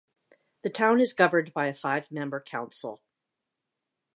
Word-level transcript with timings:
The 0.63 0.71
town 0.71 0.99
is 0.99 1.13
governed 1.13 1.53
by 1.53 1.67
a 1.67 1.75
five-member 1.75 2.41
council. 2.41 3.03